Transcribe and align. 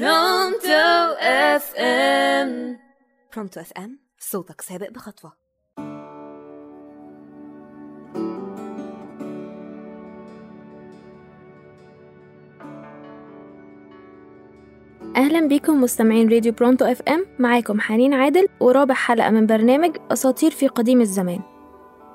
برونتو 0.00 1.14
FM 1.20 2.78
برونتو 3.34 3.60
FM 3.60 3.98
صوتك 4.18 4.60
سابق 4.60 4.90
بخطوة. 4.90 5.32
أهلا 15.16 15.48
بيكم 15.48 15.80
مستمعين 15.80 16.28
راديو 16.28 16.52
برونتو 16.52 16.84
FM 16.84 17.26
معاكم 17.38 17.80
حنين 17.80 18.14
عادل 18.14 18.48
ورابع 18.60 18.94
حلقة 18.94 19.30
من 19.30 19.46
برنامج 19.46 19.96
أساطير 20.10 20.50
في 20.50 20.68
قديم 20.68 21.00
الزمان. 21.00 21.40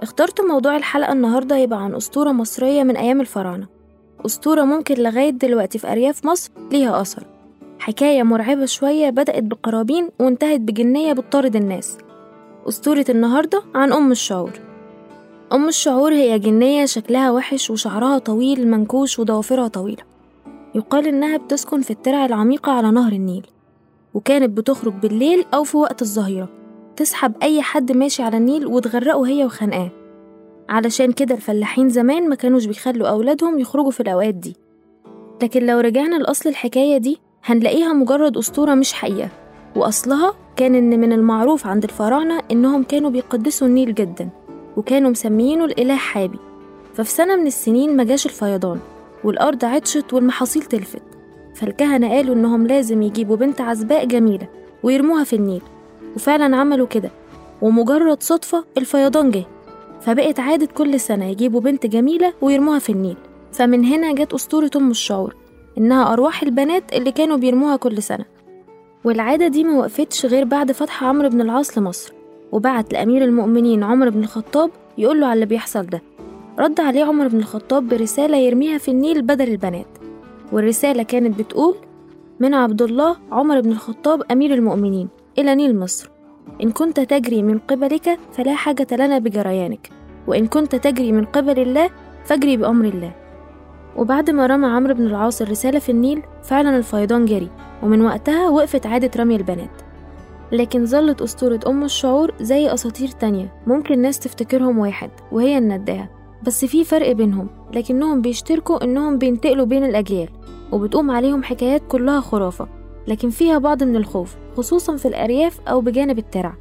اخترت 0.00 0.40
موضوع 0.40 0.76
الحلقة 0.76 1.12
النهاردة 1.12 1.56
يبقى 1.56 1.84
عن 1.84 1.94
أسطورة 1.94 2.32
مصرية 2.32 2.82
من 2.82 2.96
أيام 2.96 3.20
الفراعنة. 3.20 3.66
أسطورة 4.26 4.62
ممكن 4.62 4.94
لغاية 4.94 5.30
دلوقتي 5.30 5.78
في 5.78 5.92
أرياف 5.92 6.24
مصر 6.24 6.52
ليها 6.72 7.00
أثر. 7.00 7.37
حكاية 7.88 8.22
مرعبة 8.22 8.64
شوية 8.66 9.10
بدأت 9.10 9.42
بقرابين 9.42 10.08
وانتهت 10.20 10.60
بجنية 10.60 11.12
بتطارد 11.12 11.56
الناس. 11.56 11.98
أسطورة 12.68 13.04
النهاردة 13.08 13.62
عن 13.74 13.92
أم 13.92 14.12
الشعور. 14.12 14.50
أم 15.52 15.68
الشعور 15.68 16.12
هي 16.12 16.38
جنية 16.38 16.86
شكلها 16.86 17.30
وحش 17.30 17.70
وشعرها 17.70 18.18
طويل 18.18 18.68
منكوش 18.68 19.18
وضوافرها 19.18 19.68
طويلة. 19.68 20.02
يقال 20.74 21.06
إنها 21.06 21.36
بتسكن 21.36 21.80
في 21.80 21.90
الترع 21.90 22.26
العميقة 22.26 22.72
على 22.72 22.90
نهر 22.90 23.12
النيل. 23.12 23.46
وكانت 24.14 24.58
بتخرج 24.58 24.92
بالليل 24.92 25.44
أو 25.54 25.64
في 25.64 25.76
وقت 25.76 26.02
الظهيرة. 26.02 26.48
تسحب 26.96 27.32
أي 27.42 27.62
حد 27.62 27.92
ماشي 27.92 28.22
على 28.22 28.36
النيل 28.36 28.66
وتغرقه 28.66 29.26
هي 29.26 29.44
وخنقاه. 29.44 29.90
علشان 30.68 31.12
كده 31.12 31.34
الفلاحين 31.34 31.88
زمان 31.88 32.28
ما 32.28 32.34
كانوش 32.34 32.64
بيخلوا 32.64 33.08
أولادهم 33.08 33.58
يخرجوا 33.58 33.90
في 33.90 34.00
الأوقات 34.00 34.34
دي. 34.34 34.56
لكن 35.42 35.66
لو 35.66 35.80
رجعنا 35.80 36.16
لأصل 36.16 36.48
الحكاية 36.48 36.98
دي 36.98 37.27
هنلاقيها 37.48 37.92
مجرد 37.92 38.36
أسطورة 38.36 38.74
مش 38.74 38.92
حقيقة 38.92 39.28
وأصلها 39.76 40.34
كان 40.56 40.74
إن 40.74 41.00
من 41.00 41.12
المعروف 41.12 41.66
عند 41.66 41.84
الفراعنة 41.84 42.40
إنهم 42.50 42.82
كانوا 42.82 43.10
بيقدسوا 43.10 43.66
النيل 43.66 43.94
جدا 43.94 44.28
وكانوا 44.76 45.10
مسميينه 45.10 45.64
الإله 45.64 45.96
حابي. 45.96 46.38
ففي 46.94 47.10
سنة 47.10 47.36
من 47.36 47.46
السنين 47.46 47.96
ما 47.96 48.04
جاش 48.04 48.26
الفيضان 48.26 48.78
والأرض 49.24 49.64
عطشت 49.64 50.12
والمحاصيل 50.12 50.62
تلفت. 50.62 51.02
فالكهنة 51.54 52.08
قالوا 52.08 52.34
إنهم 52.34 52.66
لازم 52.66 53.02
يجيبوا 53.02 53.36
بنت 53.36 53.60
عزباء 53.60 54.04
جميلة 54.04 54.48
ويرموها 54.82 55.24
في 55.24 55.36
النيل. 55.36 55.62
وفعلا 56.16 56.56
عملوا 56.56 56.86
كده 56.86 57.10
ومجرد 57.62 58.22
صدفة 58.22 58.64
الفيضان 58.78 59.30
جه. 59.30 59.44
فبقت 60.00 60.40
عادة 60.40 60.66
كل 60.66 61.00
سنة 61.00 61.24
يجيبوا 61.24 61.60
بنت 61.60 61.86
جميلة 61.86 62.32
ويرموها 62.40 62.78
في 62.78 62.92
النيل. 62.92 63.16
فمن 63.52 63.84
هنا 63.84 64.14
جت 64.14 64.32
أسطورة 64.34 64.70
أم 64.76 64.90
الشعور. 64.90 65.47
إنها 65.78 66.12
أرواح 66.12 66.42
البنات 66.42 66.92
اللي 66.92 67.12
كانوا 67.12 67.36
بيرموها 67.36 67.76
كل 67.76 68.02
سنة. 68.02 68.24
والعادة 69.04 69.48
دي 69.48 69.64
ما 69.64 69.78
وقفتش 69.78 70.26
غير 70.26 70.44
بعد 70.44 70.72
فتح 70.72 71.04
عمرو 71.04 71.28
بن 71.28 71.40
العاص 71.40 71.78
لمصر 71.78 72.12
وبعت 72.52 72.92
لأمير 72.92 73.24
المؤمنين 73.24 73.82
عمر 73.82 74.08
بن 74.08 74.20
الخطاب 74.20 74.70
يقول 74.98 75.20
له 75.20 75.26
على 75.26 75.34
اللي 75.34 75.46
بيحصل 75.46 75.86
ده. 75.86 76.02
رد 76.58 76.80
عليه 76.80 77.04
عمر 77.04 77.28
بن 77.28 77.38
الخطاب 77.38 77.88
برسالة 77.88 78.36
يرميها 78.36 78.78
في 78.78 78.90
النيل 78.90 79.22
بدل 79.22 79.48
البنات. 79.48 79.86
والرسالة 80.52 81.02
كانت 81.02 81.38
بتقول 81.38 81.74
من 82.40 82.54
عبد 82.54 82.82
الله 82.82 83.16
عمر 83.32 83.60
بن 83.60 83.70
الخطاب 83.70 84.22
أمير 84.32 84.54
المؤمنين 84.54 85.08
إلى 85.38 85.54
نيل 85.54 85.78
مصر. 85.78 86.10
إن 86.62 86.70
كنت 86.70 87.00
تجري 87.00 87.42
من 87.42 87.58
قبلك 87.58 88.18
فلا 88.32 88.54
حاجة 88.54 88.86
لنا 88.92 89.18
بجريانك 89.18 89.90
وإن 90.26 90.46
كنت 90.46 90.76
تجري 90.76 91.12
من 91.12 91.24
قبل 91.24 91.58
الله 91.60 91.90
فاجري 92.24 92.56
بأمر 92.56 92.84
الله. 92.84 93.12
وبعد 93.98 94.30
ما 94.30 94.46
رمى 94.46 94.66
عمرو 94.66 94.94
بن 94.94 95.06
العاص 95.06 95.42
الرسالة 95.42 95.78
في 95.78 95.92
النيل 95.92 96.22
فعلا 96.42 96.76
الفيضان 96.76 97.24
جري 97.24 97.48
ومن 97.82 98.02
وقتها 98.02 98.48
وقفت 98.48 98.86
عادة 98.86 99.10
رمي 99.16 99.36
البنات. 99.36 99.70
لكن 100.52 100.86
ظلت 100.86 101.22
أسطورة 101.22 101.60
أم 101.66 101.84
الشعور 101.84 102.34
زي 102.40 102.74
أساطير 102.74 103.08
تانية 103.08 103.52
ممكن 103.66 103.98
ناس 103.98 104.18
تفتكرهم 104.18 104.78
واحد 104.78 105.10
وهي 105.32 105.58
النداهة. 105.58 106.08
بس 106.46 106.64
في 106.64 106.84
فرق 106.84 107.12
بينهم 107.12 107.48
لكنهم 107.74 108.20
بيشتركوا 108.20 108.84
إنهم 108.84 109.18
بينتقلوا 109.18 109.66
بين 109.66 109.84
الأجيال 109.84 110.28
وبتقوم 110.72 111.10
عليهم 111.10 111.42
حكايات 111.42 111.82
كلها 111.88 112.20
خرافة. 112.20 112.68
لكن 113.08 113.30
فيها 113.30 113.58
بعض 113.58 113.82
من 113.82 113.96
الخوف 113.96 114.36
خصوصا 114.56 114.96
في 114.96 115.08
الأرياف 115.08 115.60
أو 115.68 115.80
بجانب 115.80 116.18
الترع. 116.18 116.54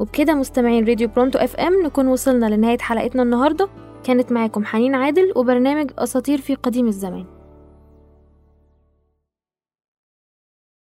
وبكده 0.00 0.34
مستمعين 0.34 0.84
راديو 0.84 1.08
برونتو 1.08 1.38
إف 1.38 1.56
إم 1.56 1.82
نكون 1.84 2.06
وصلنا 2.06 2.46
لنهاية 2.46 2.78
حلقتنا 2.78 3.22
النهاردة. 3.22 3.68
كانت 4.08 4.32
معاكم 4.32 4.64
حنين 4.64 4.94
عادل 4.94 5.32
وبرنامج 5.36 5.90
أساطير 5.98 6.38
في 6.38 6.54
قديم 6.54 6.86
الزمان. 6.86 7.37